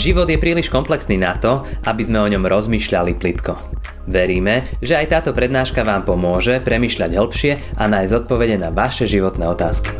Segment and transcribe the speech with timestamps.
[0.00, 3.52] Život je príliš komplexný na to, aby sme o ňom rozmýšľali plitko.
[4.08, 9.44] Veríme, že aj táto prednáška vám pomôže premyšľať hĺbšie a nájsť odpovede na vaše životné
[9.44, 9.92] otázky.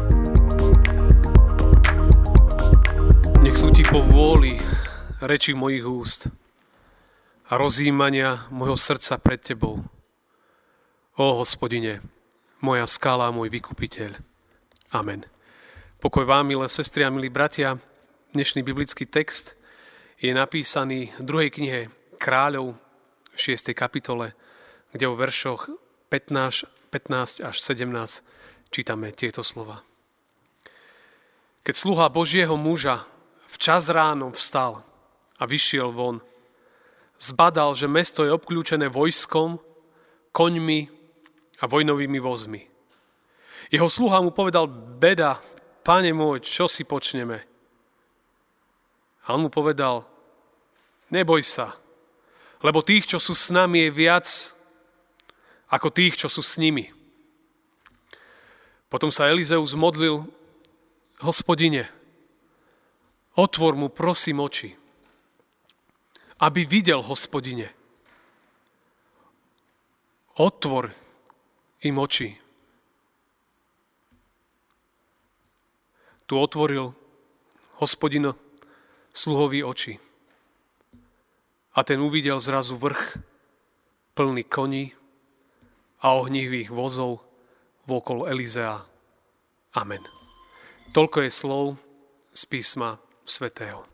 [3.45, 4.57] Nech sú ti po vôli
[5.21, 6.33] reči mojich úst
[7.53, 9.85] a rozjímania mojho srdca pred tebou.
[11.21, 12.01] Ó hospodine,
[12.65, 14.17] moja skala môj vykupiteľ.
[14.97, 15.29] Amen.
[16.01, 17.77] Pokoj vám, milé sestry a milí bratia.
[18.33, 19.60] Dnešný biblický text
[20.21, 21.81] je napísaný v druhej knihe
[22.21, 22.77] Kráľov
[23.33, 23.73] v 6.
[23.73, 24.37] kapitole,
[24.93, 25.73] kde o veršoch
[26.13, 27.89] 15, 15 až 17
[28.69, 29.81] čítame tieto slova.
[31.65, 33.09] Keď sluha Božieho muža
[33.49, 34.85] včas ráno vstal
[35.41, 36.21] a vyšiel von,
[37.17, 39.57] zbadal, že mesto je obklúčené vojskom,
[40.37, 40.81] koňmi
[41.61, 42.69] a vojnovými vozmi.
[43.73, 44.69] Jeho sluha mu povedal,
[45.01, 45.41] beda,
[45.81, 47.41] pane môj, čo si počneme?
[49.25, 50.10] A on mu povedal,
[51.11, 51.77] neboj sa,
[52.65, 54.27] lebo tých, čo sú s nami, je viac
[55.71, 56.91] ako tých, čo sú s nimi.
[58.91, 60.27] Potom sa Elizeus modlil,
[61.23, 61.87] hospodine,
[63.39, 64.75] otvor mu prosím oči,
[66.43, 67.71] aby videl hospodine.
[70.41, 70.91] Otvor
[71.85, 72.33] im oči.
[76.25, 76.97] Tu otvoril
[77.79, 78.35] hospodino
[79.13, 80.10] sluhovi oči.
[81.75, 83.19] A ten uvidel zrazu vrch
[84.15, 84.91] plný koní
[86.03, 87.23] a ohnívých vozov
[87.87, 88.83] vokol Elizea.
[89.79, 90.03] Amen.
[90.91, 91.65] Toľko je slov
[92.35, 93.87] z písma svätého.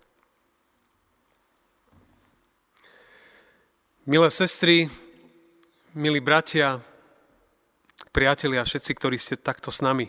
[4.06, 4.86] Milé sestry,
[5.92, 6.78] milí bratia,
[8.14, 10.08] priatelia, všetci, ktorí ste takto s nami.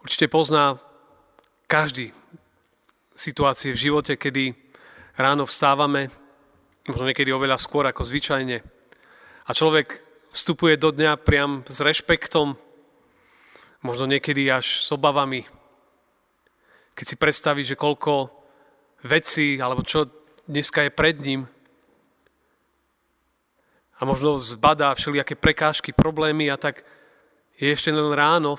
[0.00, 0.80] Určite pozná
[1.68, 2.10] každý
[3.12, 4.69] situácie v živote, kedy
[5.20, 6.08] ráno vstávame,
[6.88, 8.64] možno niekedy oveľa skôr ako zvyčajne.
[9.44, 10.00] A človek
[10.32, 12.56] vstupuje do dňa priam s rešpektom,
[13.84, 15.44] možno niekedy až s obavami.
[16.96, 18.32] Keď si predstaví, že koľko
[19.04, 20.08] vecí, alebo čo
[20.48, 21.44] dneska je pred ním,
[24.00, 26.88] a možno zbadá všelijaké prekážky, problémy a tak
[27.60, 28.56] je ešte len ráno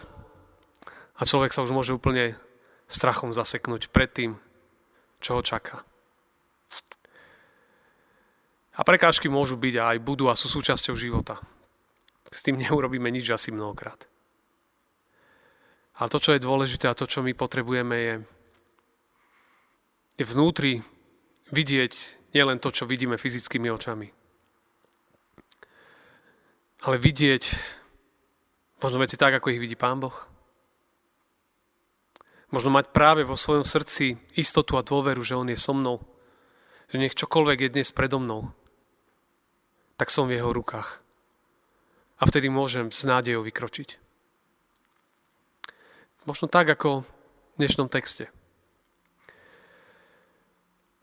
[1.18, 2.38] a človek sa už môže úplne
[2.86, 4.32] strachom zaseknúť pred tým,
[5.18, 5.82] čo ho čaká.
[8.82, 11.38] A prekážky môžu byť a aj budú a sú súčasťou života.
[12.34, 14.10] S tým neurobíme nič asi mnohokrát.
[16.02, 18.16] Ale to, čo je dôležité a to, čo my potrebujeme, je,
[20.18, 20.82] je vnútri
[21.54, 21.94] vidieť
[22.34, 24.10] nielen to, čo vidíme fyzickými očami,
[26.82, 27.44] ale vidieť
[28.82, 30.18] možno veci tak, ako ich vidí Pán Boh.
[32.50, 36.02] Možno mať práve vo svojom srdci istotu a dôveru, že On je so mnou.
[36.90, 38.52] Že nech čokoľvek je dnes predo mnou,
[40.02, 40.98] tak som v jeho rukách.
[42.18, 44.02] A vtedy môžem s nádejou vykročiť.
[46.26, 48.34] Možno tak, ako v dnešnom texte.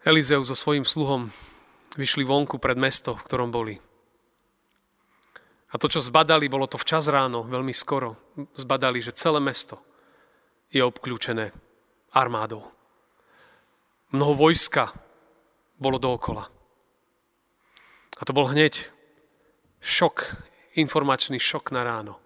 [0.02, 1.30] Elizeu so svojím sluhom
[1.94, 3.78] vyšli vonku pred mesto, v ktorom boli.
[5.70, 8.34] A to, čo zbadali, bolo to včas ráno, veľmi skoro.
[8.58, 9.78] Zbadali, že celé mesto
[10.74, 11.54] je obklúčené
[12.18, 12.66] armádou.
[14.10, 14.90] Mnoho vojska
[15.78, 16.57] bolo dookola.
[18.18, 18.90] A to bol hneď
[19.78, 20.34] šok,
[20.74, 22.18] informačný šok na ráno.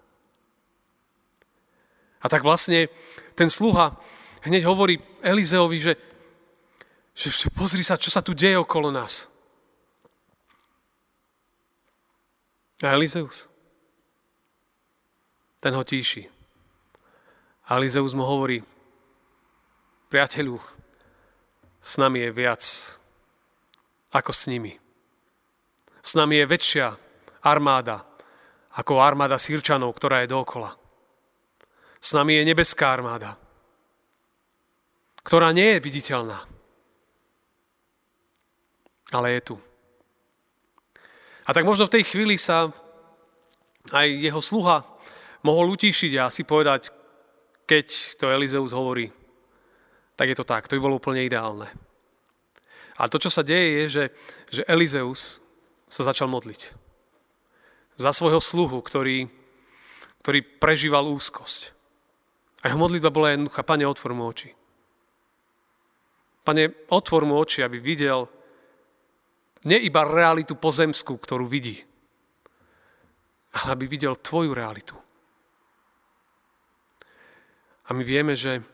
[2.23, 2.89] A tak vlastne
[3.37, 3.99] ten sluha
[4.47, 5.95] hneď hovorí Elizeovi, že,
[7.15, 9.29] že, že pozri sa, čo sa tu deje okolo nás.
[12.83, 13.47] A Elizeus,
[15.63, 16.27] ten ho tíši.
[17.71, 18.59] A Elizeus mu hovorí,
[20.11, 20.59] priateľu,
[21.79, 22.63] s nami je viac
[24.11, 24.82] ako s nimi.
[26.03, 26.87] S nami je väčšia
[27.47, 28.13] armáda
[28.73, 30.73] ako armáda Sýrčanov, ktorá je dookola.
[32.03, 33.37] S nami je nebeská armáda,
[35.23, 36.41] ktorá nie je viditeľná,
[39.13, 39.57] ale je tu.
[41.47, 42.73] A tak možno v tej chvíli sa
[43.93, 44.83] aj jeho sluha
[45.45, 46.91] mohol utíšiť a si povedať,
[47.69, 47.87] keď
[48.19, 49.11] to Elizeus hovorí,
[50.17, 51.69] tak je to tak, to by bolo úplne ideálne.
[52.99, 54.05] Ale to, čo sa deje, je, že,
[54.51, 55.42] že Elizeus
[55.93, 56.73] sa začal modliť.
[58.01, 59.29] Za svojho sluhu, ktorý,
[60.25, 61.77] ktorý prežíval úzkosť.
[62.65, 64.57] A jeho modlitba bola jednoduchá, Pane, otvor mu oči.
[66.43, 68.25] Pane, otvor mu oči, aby videl
[69.69, 71.85] nie iba realitu pozemskú, ktorú vidí,
[73.53, 74.97] ale aby videl tvoju realitu.
[77.87, 78.65] A my vieme, že,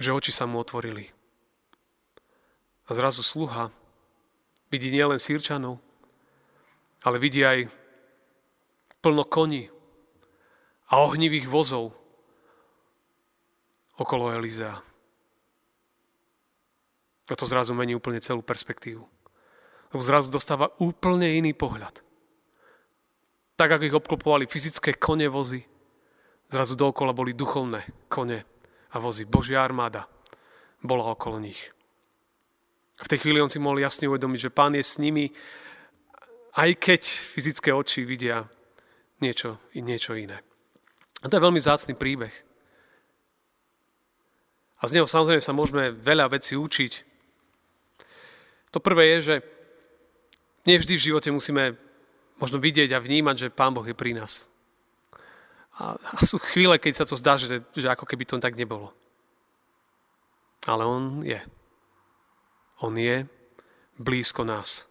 [0.00, 1.12] že oči sa mu otvorili.
[2.88, 3.70] A zrazu sluha
[4.72, 5.76] vidí nielen sírčanov,
[7.04, 7.68] ale vidí aj
[9.04, 9.68] plno koní
[10.88, 11.92] a ohnivých vozov
[14.00, 14.80] okolo Elizea.
[17.28, 19.04] A to zrazu mení úplne celú perspektívu.
[19.92, 22.00] Lebo zrazu dostáva úplne iný pohľad.
[23.56, 25.60] Tak, ako ich obklopovali fyzické kone vozy,
[26.48, 28.42] zrazu dookola boli duchovné kone
[28.92, 29.28] a vozy.
[29.28, 30.08] Božia armáda
[30.80, 31.60] bola okolo nich.
[33.02, 35.34] V tej chvíli on si mohol jasne uvedomiť, že pán je s nimi,
[36.54, 38.46] aj keď fyzické oči vidia
[39.18, 40.38] niečo, niečo iné.
[41.22, 42.34] A to je veľmi zácný príbeh.
[44.82, 46.92] A z neho samozrejme sa môžeme veľa vecí učiť.
[48.74, 49.34] To prvé je, že
[50.66, 51.78] nevždy v živote musíme
[52.42, 54.50] možno vidieť a vnímať, že Pán Boh je pri nás.
[55.78, 58.90] A, a sú chvíle, keď sa to zdá, že, že ako keby to tak nebolo.
[60.66, 61.38] Ale On je.
[62.82, 63.26] On je
[63.98, 64.90] blízko nás.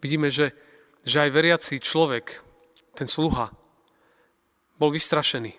[0.00, 0.56] Vidíme, že,
[1.04, 2.40] že aj veriaci človek,
[2.96, 3.52] ten sluha,
[4.78, 5.52] bol vystrašený.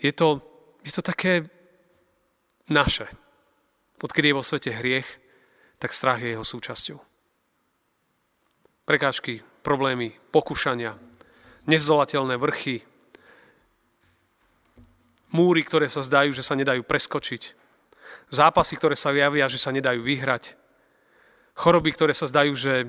[0.00, 0.42] Je to,
[0.84, 1.48] je to také
[2.68, 3.06] naše.
[4.02, 5.06] Odkedy je vo svete hriech,
[5.78, 6.98] tak strach je jeho súčasťou.
[8.84, 10.98] Prekážky, problémy, pokušania,
[11.70, 12.82] nezdolateľné vrchy,
[15.30, 17.42] múry, ktoré sa zdajú, že sa nedajú preskočiť,
[18.30, 20.54] zápasy, ktoré sa javia, že sa nedajú vyhrať,
[21.58, 22.86] choroby, ktoré sa zdajú, že,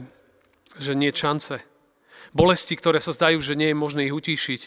[0.77, 1.61] že nie šance,
[2.31, 4.61] bolesti, ktoré sa zdajú, že nie je možné ich utíšiť,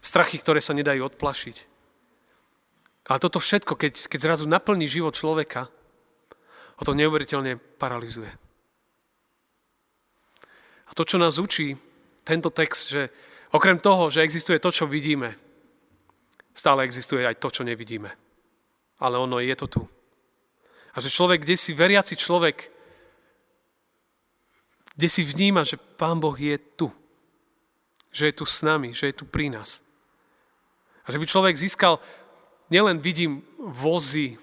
[0.00, 1.56] strachy, ktoré sa nedajú odplašiť.
[3.10, 5.66] Ale toto všetko, keď, keď zrazu naplní život človeka,
[6.78, 8.30] ho to neuveriteľne paralizuje.
[10.88, 11.76] A to, čo nás učí
[12.24, 13.10] tento text, že
[13.52, 15.36] okrem toho, že existuje to, čo vidíme,
[16.54, 18.10] stále existuje aj to, čo nevidíme.
[19.00, 19.82] Ale ono je to tu.
[20.94, 22.68] A že človek, kde si veriaci človek,
[24.98, 26.90] kde si vníma, že Pán Boh je tu.
[28.10, 29.80] Že je tu s nami, že je tu pri nás.
[31.06, 32.02] A že by človek získal,
[32.68, 34.36] nielen vidím vozy,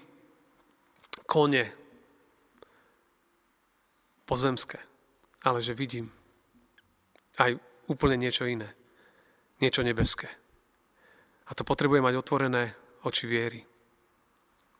[1.28, 1.68] kone,
[4.24, 4.80] pozemské,
[5.44, 6.08] ale že vidím
[7.38, 8.72] aj úplne niečo iné.
[9.60, 10.28] Niečo nebeské.
[11.48, 12.76] A to potrebuje mať otvorené
[13.08, 13.64] oči viery.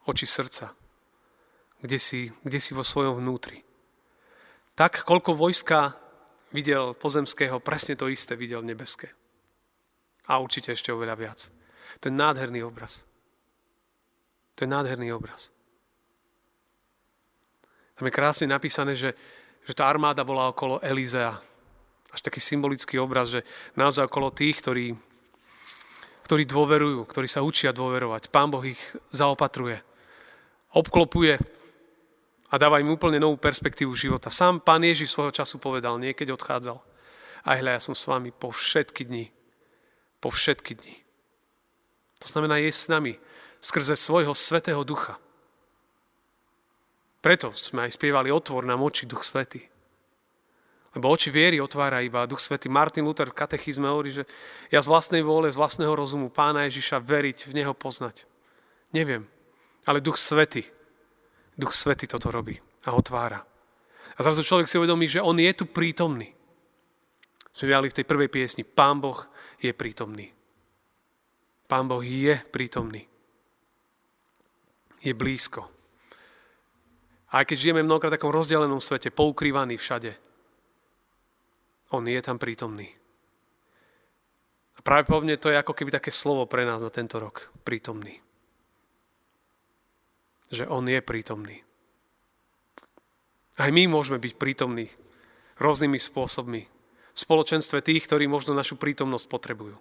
[0.04, 0.76] Oči srdca.
[1.80, 3.64] Kde si, kde si vo svojom vnútri.
[4.76, 5.96] Tak, koľko vojska
[6.52, 9.10] videl pozemského, presne to isté videl nebeské.
[10.28, 11.40] A určite ešte oveľa viac.
[12.00, 13.02] To je nádherný obraz.
[14.58, 15.50] To je nádherný obraz.
[17.98, 19.14] Tam je krásne napísané, že,
[19.66, 21.34] že tá armáda bola okolo Elizea.
[22.14, 23.42] Až taký symbolický obraz, že
[23.74, 24.94] naozaj okolo tých, ktorí
[26.28, 28.28] ktorí dôverujú, ktorí sa učia dôverovať.
[28.28, 28.76] Pán Boh ich
[29.16, 29.80] zaopatruje,
[30.76, 31.40] obklopuje
[32.52, 34.28] a dáva im úplne novú perspektívu života.
[34.28, 36.84] Sám pán Ježiš svojho času povedal, niekedy odchádzal.
[37.48, 39.32] Aj hľa, ja som s vami po všetky dni.
[40.20, 41.00] Po všetky dni.
[42.20, 43.16] To znamená, je s nami
[43.64, 45.16] skrze svojho svetého ducha.
[47.24, 49.64] Preto sme aj spievali Otvor nám oči, Duch Svetý.
[50.98, 52.66] Lebo oči viery otvára iba Duch Svetý.
[52.66, 54.26] Martin Luther v katechizme hovorí, že
[54.74, 58.26] ja z vlastnej vôle, z vlastného rozumu Pána Ježiša veriť, v Neho poznať.
[58.90, 59.30] Neviem.
[59.86, 60.66] Ale Duch Svetý,
[61.54, 63.46] Duch Svetý toto robí a otvára.
[64.18, 66.34] A zrazu človek si uvedomí, že On je tu prítomný.
[67.54, 68.66] Sme v tej prvej piesni.
[68.66, 69.22] Pán Boh
[69.62, 70.34] je prítomný.
[71.70, 73.06] Pán Boh je prítomný.
[74.98, 75.62] Je blízko.
[77.30, 80.27] A aj keď žijeme mnohokrát v takom rozdelenom svete, poukrývaný všade,
[81.88, 82.92] on je tam prítomný.
[84.76, 87.50] A práve po mne to je ako keby také slovo pre nás na tento rok.
[87.66, 88.22] Prítomný.
[90.48, 91.66] Že On je prítomný.
[93.58, 94.86] Aj my môžeme byť prítomní
[95.58, 96.62] rôznymi spôsobmi.
[97.12, 99.76] V spoločenstve tých, ktorí možno našu prítomnosť potrebujú.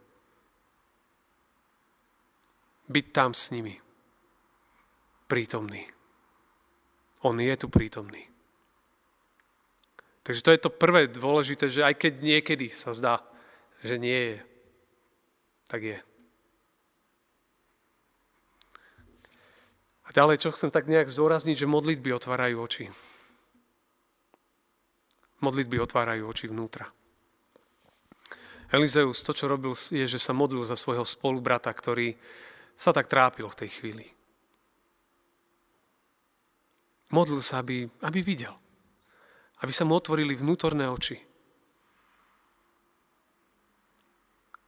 [2.89, 3.77] Byť tam s nimi.
[5.29, 5.85] Prítomný.
[7.21, 8.36] On je tu prítomný.
[10.27, 13.23] Takže to je to prvé dôležité, že aj keď niekedy sa zdá,
[13.79, 14.37] že nie je,
[15.71, 15.99] tak je.
[20.03, 22.91] A ďalej, čo chcem tak nejak zdôrazniť, že modlitby otvárajú oči.
[25.39, 26.91] Modlitby otvárajú oči vnútra.
[28.67, 32.19] Elizeus to, čo robil, je, že sa modlil za svojho spolubrata, ktorý
[32.75, 34.05] sa tak trápil v tej chvíli.
[37.15, 38.66] Modlil sa, aby, aby videl
[39.61, 41.17] aby sa mu otvorili vnútorné oči.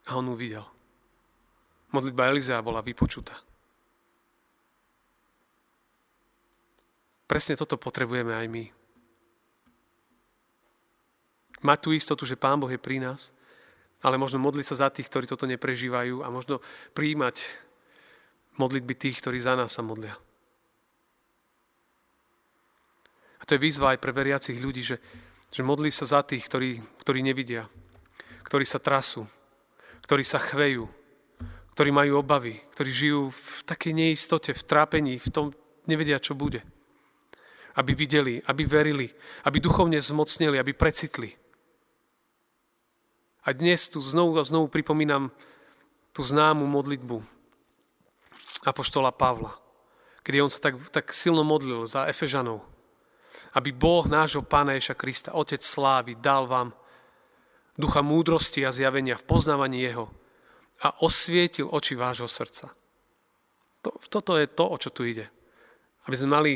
[0.10, 0.65] A on uvidel.
[1.93, 3.38] Modlitba Elizea bola vypočutá.
[7.29, 8.65] Presne toto potrebujeme aj my.
[11.62, 13.29] Mať tú istotu, že Pán Boh je pri nás,
[14.01, 16.63] ale možno modliť sa za tých, ktorí toto neprežívajú a možno
[16.98, 17.46] príjmať
[18.58, 20.17] modlitby tých, ktorí za nás sa modlia.
[23.38, 25.01] A to je výzva aj pre veriacich ľudí, že,
[25.50, 27.65] že modlí sa za tých, ktorí, ktorí nevidia,
[28.46, 29.25] ktorí sa trasú,
[30.06, 30.86] ktorí sa chvejú,
[31.74, 35.46] ktorí majú obavy, ktorí žijú v takej neistote, v trápení, v tom
[35.89, 36.62] nevedia, čo bude.
[37.74, 39.10] Aby videli, aby verili,
[39.41, 41.34] aby duchovne zmocnili, aby precitli.
[43.41, 45.34] A dnes tu znovu a znovu pripomínam
[46.13, 47.18] tú známu modlitbu
[48.62, 49.58] Apoštola Pavla,
[50.22, 52.62] kedy on sa tak, tak silno modlil za Efežanov,
[53.58, 56.75] aby Boh nášho Pána Ježa Krista, Otec slávy, dal vám
[57.79, 60.12] ducha múdrosti a zjavenia v poznávaní Jeho,
[60.79, 62.72] a osvietil oči vášho srdca.
[63.84, 65.27] To, toto je to, o čo tu ide.
[66.08, 66.51] Aby sme mali,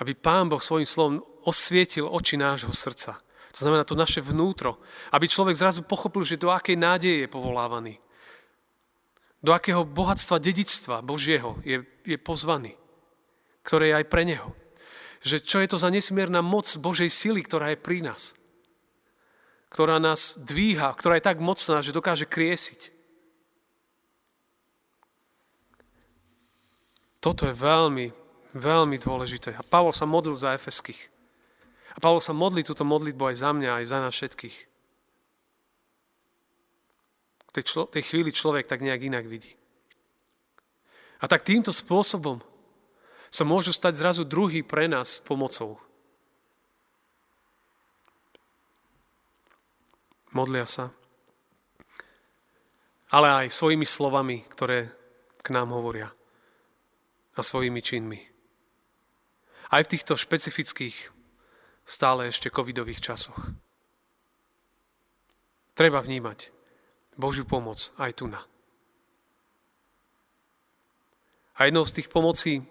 [0.00, 3.16] aby Pán Boh svojim slovom osvietil oči nášho srdca.
[3.56, 4.80] To znamená to naše vnútro.
[5.16, 7.96] Aby človek zrazu pochopil, že do akej nádeje je povolávaný.
[9.40, 12.76] Do akého bohatstva, dedictva Božieho je, je pozvaný.
[13.64, 14.52] Ktoré je aj pre neho.
[15.24, 18.36] Že čo je to za nesmierna moc Božej sily, ktorá je pri nás.
[19.72, 22.96] Ktorá nás dvíha, ktorá je tak mocná, že dokáže kriesiť
[27.26, 28.14] Toto je veľmi,
[28.54, 29.58] veľmi dôležité.
[29.58, 31.10] A Pavol sa modlil za Efeských.
[31.90, 34.56] A Pavol sa modlí túto modlitbu aj za mňa, aj za nás všetkých.
[37.42, 39.58] V tej, člo- tej chvíli človek tak nejak inak vidí.
[41.18, 42.38] A tak týmto spôsobom
[43.36, 45.76] sa môžu stať zrazu druhý pre nás pomocou.
[50.32, 50.88] Modlia sa.
[53.12, 54.88] Ale aj svojimi slovami, ktoré
[55.44, 56.08] k nám hovoria
[57.36, 58.24] a svojimi činmi.
[59.68, 61.12] Aj v týchto špecifických,
[61.84, 63.36] stále ešte covidových časoch.
[65.76, 66.48] Treba vnímať
[67.20, 68.40] Božiu pomoc aj tu na.
[71.60, 72.64] A jednou z tých pomocí,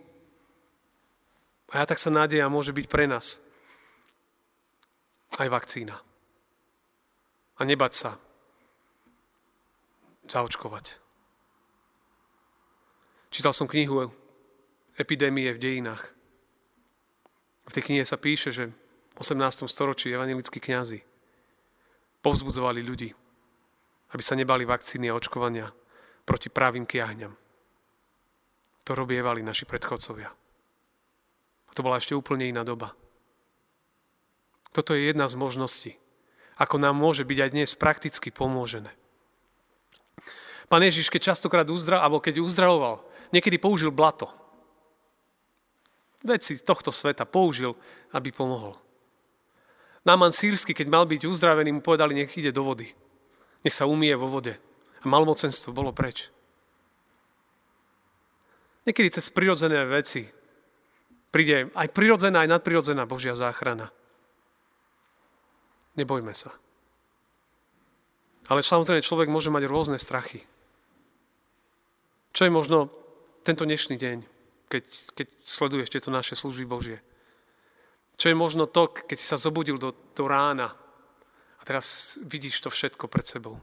[1.72, 3.42] a ja tak sa nádeja, môže byť pre nás
[5.42, 5.98] aj vakcína.
[7.56, 8.12] A nebať sa
[10.28, 11.00] zaočkovať.
[13.32, 14.12] Čítal som knihu
[14.96, 16.16] epidémie v dejinách.
[17.66, 18.72] V tej knihe sa píše, že
[19.16, 19.68] v 18.
[19.68, 21.04] storočí evanilickí kňazi
[22.22, 23.10] povzbudzovali ľudí,
[24.14, 25.68] aby sa nebali vakcíny a očkovania
[26.24, 27.34] proti právým kiahňam.
[28.86, 30.45] To robievali naši predchodcovia.
[31.76, 32.96] To bola ešte úplne iná doba.
[34.72, 35.92] Toto je jedna z možností,
[36.60, 38.92] ako nám môže byť aj dnes prakticky pomôžené.
[40.68, 44.28] Pán Ježiš, keď častokrát uzdrav, alebo keď uzdravoval, niekedy použil blato
[46.26, 47.78] veci tohto sveta použil,
[48.18, 48.74] aby pomohol.
[50.06, 52.94] Náman sírsky, keď mal byť uzdravený, mu povedali, nech ide do vody.
[53.62, 54.58] Nech sa umie vo vode.
[55.02, 56.30] A malmocenstvo bolo preč.
[58.86, 60.30] Niekedy cez prirodzené veci
[61.36, 63.92] príde aj prirodzená, aj nadprirodzená Božia záchrana.
[66.00, 66.56] Nebojme sa.
[68.48, 70.48] Ale samozrejme človek môže mať rôzne strachy.
[72.32, 72.88] Čo je možno
[73.44, 74.36] tento dnešný deň?
[74.70, 77.00] keď, keď sleduješ tieto naše služby Božie.
[78.16, 80.72] Čo je možno to, keď si sa zobudil do, do rána
[81.60, 83.60] a teraz vidíš to všetko pred sebou.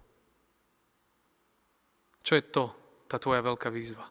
[2.23, 2.65] Čo je to,
[3.11, 4.07] tá tvoja veľká výzva?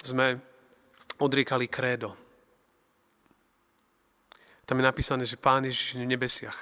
[0.00, 0.40] Sme
[1.20, 2.16] odriekali krédo.
[4.64, 6.58] Tam je napísané, že Pán Ježiš v nebesiach.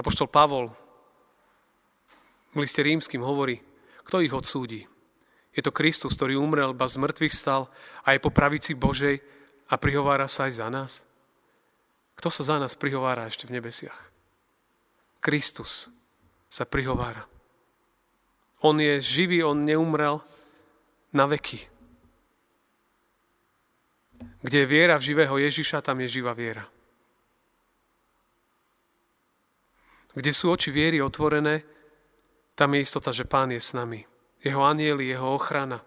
[0.00, 0.72] Apoštol Pavol
[2.50, 3.60] v liste rímským hovorí,
[4.08, 4.88] kto ich odsúdi.
[5.54, 7.70] Je to Kristus, ktorý umrel, ba z mŕtvych stal
[8.02, 9.22] a je po pravici Božej
[9.70, 10.92] a prihovára sa aj za nás.
[12.18, 14.10] Kto sa za nás prihovára ešte v nebesiach?
[15.22, 15.92] Kristus
[16.50, 17.29] sa prihovára.
[18.60, 20.20] On je živý, on neumrel
[21.12, 21.70] na veky.
[24.40, 26.64] Kde je viera v živého Ježiša, tam je živá viera.
[30.12, 31.62] Kde sú oči viery otvorené,
[32.58, 34.04] tam je istota, že Pán je s nami.
[34.40, 35.80] Jeho anieli, jeho ochrana.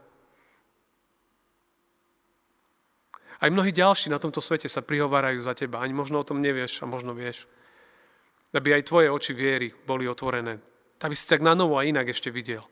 [3.43, 5.83] Aj mnohí ďalší na tomto svete sa prihovárajú za teba.
[5.83, 7.43] Ani možno o tom nevieš a možno vieš.
[8.55, 10.72] Aby aj tvoje oči viery boli otvorené.
[11.03, 12.63] Aby si tak na novo a inak ešte videl.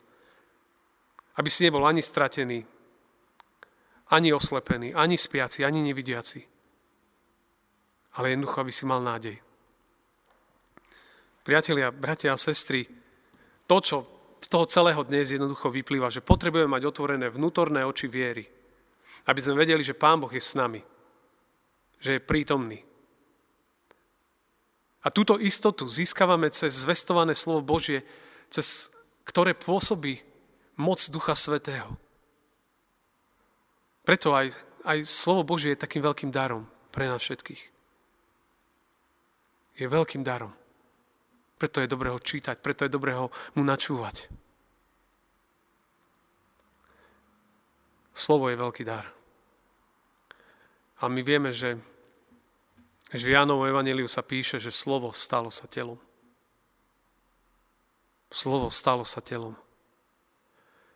[1.36, 2.64] Aby si nebol ani stratený,
[4.12, 6.40] ani oslepený, ani spiaci, ani nevidiaci.
[8.20, 9.40] Ale jednoducho, aby si mal nádej.
[11.42, 12.84] Priatelia, bratia a sestry,
[13.66, 13.98] to, čo
[14.42, 18.44] z toho celého dnes jednoducho vyplýva, že potrebujeme mať otvorené vnútorné oči viery,
[19.26, 20.82] aby sme vedeli, že Pán Boh je s nami,
[22.02, 22.84] že je prítomný.
[25.02, 28.06] A túto istotu získavame cez zvestované slovo Božie,
[28.54, 28.94] cez
[29.26, 30.22] ktoré pôsobí
[30.78, 31.98] moc Ducha Svetého.
[34.06, 34.54] Preto aj,
[34.86, 37.62] aj slovo Božie je takým veľkým darom pre nás všetkých.
[39.82, 40.54] Je veľkým darom.
[41.58, 44.30] Preto je dobré ho čítať, preto je dobré ho mu načúvať.
[48.12, 49.08] Slovo je veľký dar.
[51.02, 51.82] A my vieme, že,
[53.12, 56.00] že v Jánovom Evangeliu sa píše, že slovo stalo sa telom.
[58.32, 59.60] Slovo stalo sa telom.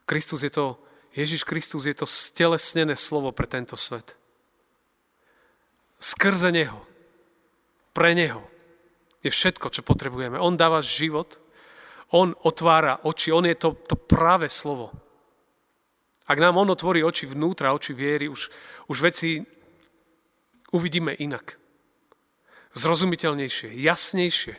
[0.08, 0.80] Kristus je to,
[1.12, 4.16] Ježiš Kristus je to stelesnené slovo pre tento svet.
[6.00, 6.80] Skrze Neho,
[7.92, 8.48] pre Neho
[9.20, 10.40] je všetko, čo potrebujeme.
[10.40, 11.36] On dáva život,
[12.16, 14.94] on otvára oči, on je to, to práve slovo.
[16.32, 18.48] Ak nám on otvorí oči vnútra, oči viery, už,
[18.88, 19.44] už veci
[20.72, 21.65] uvidíme inak.
[22.76, 24.56] Zrozumiteľnejšie, jasnejšie.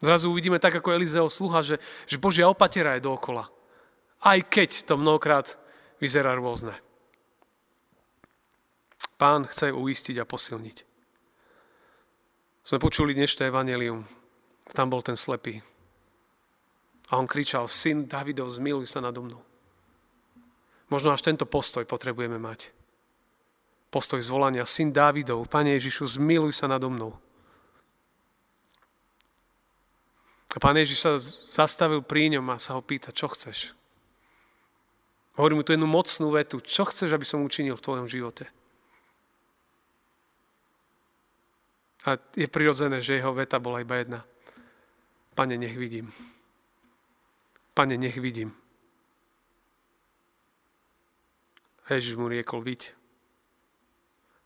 [0.00, 1.76] Zrazu uvidíme tak, ako Elizeo sluha, že,
[2.08, 3.50] že Božia opatera je dookola.
[4.22, 5.60] Aj keď to mnohokrát
[6.00, 6.72] vyzerá rôzne.
[9.20, 10.78] Pán chce uistiť a posilniť.
[12.64, 14.08] Sme počuli dnešné evanelium.
[14.72, 15.60] Tam bol ten slepý.
[17.10, 19.42] A on kričal, syn Davidov, zmiluj sa nado mnou.
[20.88, 22.79] Možno až tento postoj potrebujeme mať.
[23.90, 27.18] Postoj zvolania, syn Dávidov, Pane Ježišu, zmiluj sa nado mnou.
[30.50, 31.12] A pán Ježiš sa
[31.54, 33.74] zastavil pri ňom a sa ho pýta, čo chceš?
[35.38, 38.50] Hovorí mu tu jednu mocnú vetu, čo chceš, aby som učinil v tvojom živote?
[42.02, 44.20] A je prirodzené, že jeho veta bola iba jedna.
[45.38, 46.10] Pane, nech vidím.
[47.74, 48.50] Pane, nech vidím.
[51.90, 52.99] Ježiš mu riekol, viď.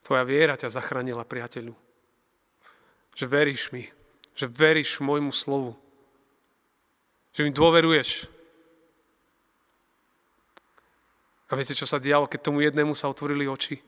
[0.05, 1.73] Tvoja viera ťa zachránila, priateľu.
[3.17, 3.89] Že veríš mi,
[4.37, 5.73] že veríš môjmu slovu.
[7.33, 8.29] Že mi dôveruješ.
[11.49, 13.81] A viete, čo sa dialo, keď tomu jednému sa otvorili oči?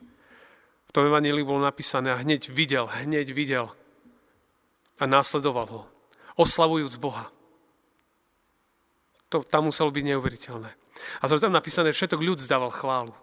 [0.87, 3.69] V tom evaníliu bolo napísané a hneď videl, hneď videl
[4.97, 5.81] a následoval ho,
[6.41, 7.29] oslavujúc Boha.
[9.29, 10.71] To tam muselo byť neuveriteľné.
[11.21, 13.13] A zo tam napísané, všetok ľud zdával chválu.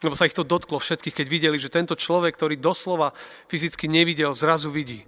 [0.00, 3.12] Lebo sa ich to dotklo všetkých, keď videli, že tento človek, ktorý doslova
[3.52, 5.04] fyzicky nevidel, zrazu vidí.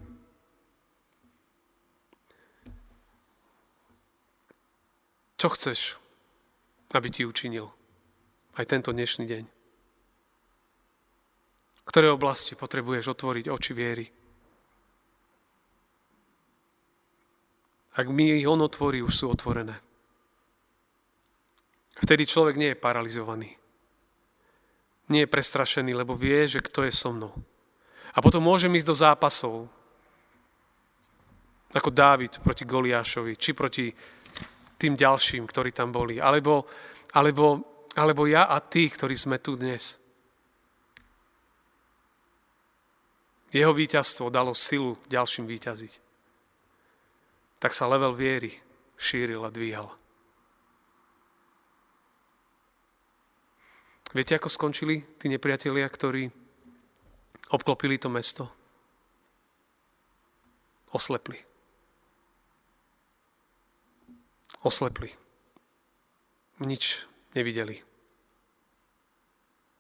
[5.41, 5.97] Čo chceš,
[6.93, 7.73] aby ti učinil
[8.55, 9.45] aj tento dnešný deň?
[11.83, 14.07] Ktoré oblasti potrebuješ otvoriť oči viery?
[17.97, 19.77] Ak mi ich on otvorí, už sú otvorené.
[21.99, 23.62] Vtedy človek nie je paralizovaný.
[25.13, 27.37] Nie je prestrašený, lebo vie, že kto je so mnou.
[28.17, 29.69] A potom môžem ísť do zápasov,
[31.73, 33.93] ako Dávid proti Goliášovi, či proti
[34.81, 36.17] tým ďalším, ktorí tam boli.
[36.17, 36.65] Alebo,
[37.13, 37.61] alebo,
[37.93, 40.01] alebo ja a ty, ktorí sme tu dnes.
[43.53, 45.93] Jeho víťazstvo dalo silu ďalším víťaziť.
[47.61, 48.57] Tak sa level viery
[48.97, 50.02] šíril a dvíhal.
[54.13, 56.29] Viete, ako skončili tí nepriatelia, ktorí
[57.49, 58.53] obklopili to mesto?
[60.93, 61.41] Oslepli.
[64.61, 65.09] Oslepli.
[66.61, 67.01] Nič
[67.33, 67.81] nevideli.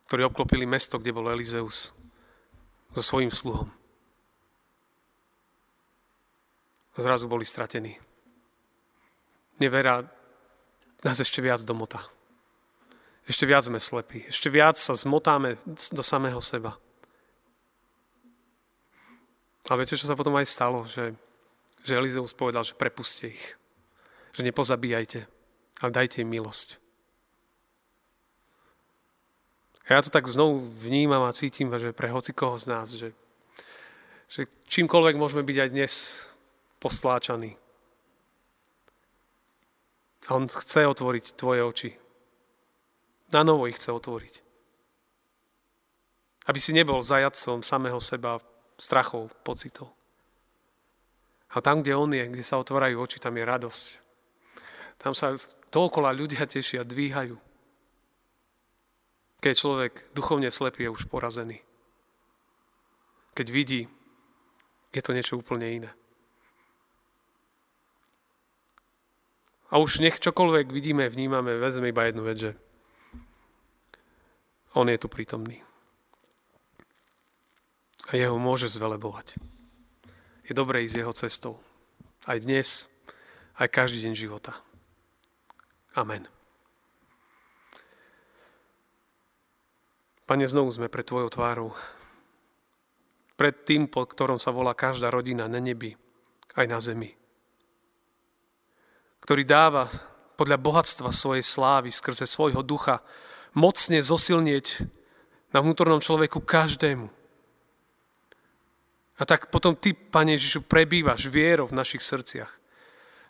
[0.08, 1.92] Ktorí obklopili mesto, kde bol Elizeus
[2.96, 3.68] so svojím sluhom.
[6.96, 8.00] Zrazu boli stratení.
[9.60, 10.04] Nevera
[11.04, 12.00] nás ešte viac domota.
[13.22, 14.26] Ešte viac sme slepí.
[14.26, 16.74] Ešte viac sa zmotáme do samého seba.
[19.70, 20.82] A viete, čo sa potom aj stalo?
[20.90, 21.14] Že,
[21.86, 23.44] že Elizeus povedal, že prepuste ich.
[24.34, 25.20] Že nepozabíjajte,
[25.86, 26.82] ale dajte im milosť.
[29.86, 33.14] A ja to tak znovu vnímam a cítim, že pre hoci koho z nás, že,
[34.26, 35.92] že čímkoľvek môžeme byť aj dnes
[36.82, 37.54] postláčaní.
[40.26, 41.90] A on chce otvoriť tvoje oči.
[43.32, 44.44] Na novo ich chce otvoriť.
[46.44, 48.38] Aby si nebol zajadcom samého seba,
[48.76, 49.88] strachov, pocitov.
[51.52, 53.84] A tam, kde on je, kde sa otvárajú oči, tam je radosť.
[55.00, 55.36] Tam sa
[55.72, 57.36] dookola ľudia tešia, dvíhajú.
[59.42, 61.64] Keď človek duchovne slepý, je už porazený.
[63.32, 63.88] Keď vidí,
[64.92, 65.90] je to niečo úplne iné.
[69.72, 72.52] A už nech čokoľvek vidíme, vnímame, vezme iba jednu vec, že
[74.74, 75.60] on je tu prítomný.
[78.10, 79.38] A jeho môže zvelebovať.
[80.42, 81.54] Je dobré ísť jeho cestou.
[82.26, 82.90] Aj dnes,
[83.56, 84.58] aj každý deň života.
[85.94, 86.26] Amen.
[90.26, 91.70] Pane, znovu sme pred Tvojou tvárou.
[93.36, 95.94] Pred tým, pod ktorom sa volá každá rodina na nebi,
[96.56, 97.22] aj na zemi
[99.22, 99.86] ktorý dáva
[100.34, 102.98] podľa bohatstva svojej slávy skrze svojho ducha
[103.52, 104.84] mocne zosilnieť
[105.52, 107.08] na vnútornom človeku každému.
[109.20, 112.50] A tak potom Ty, Pane Ježišu, prebývaš vierou v našich srdciach.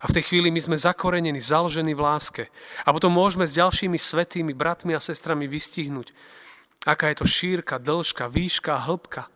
[0.03, 2.43] A v tej chvíli my sme zakorenení, založení v láske.
[2.83, 6.11] A potom môžeme s ďalšími svetými bratmi a sestrami vystihnúť,
[6.83, 9.31] aká je to šírka, dĺžka, výška hĺbka.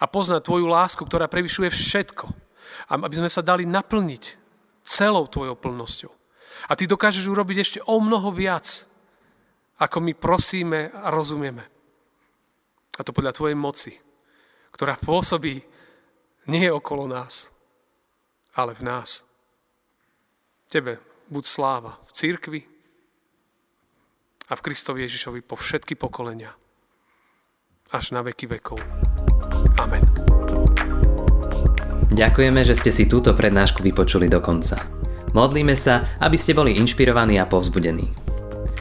[0.00, 2.28] A poznať Tvoju lásku, ktorá prevyšuje všetko.
[2.92, 4.36] Aby sme sa dali naplniť
[4.84, 6.12] celou tvojou plnosťou.
[6.68, 8.88] A ty dokážeš urobiť ešte o mnoho viac,
[9.76, 11.64] ako my prosíme a rozumieme.
[12.96, 13.92] A to podľa tvojej moci,
[14.72, 15.60] ktorá pôsobí
[16.48, 17.52] nie okolo nás,
[18.56, 19.26] ale v nás.
[20.72, 22.60] Tebe buď sláva v církvi
[24.48, 26.54] a v Kristovi Ježišovi po všetky pokolenia
[27.92, 28.80] až na veky vekov.
[29.78, 30.02] Amen.
[32.16, 34.80] Ďakujeme, že ste si túto prednášku vypočuli do konca.
[35.36, 38.25] Modlíme sa, aby ste boli inšpirovaní a povzbudení.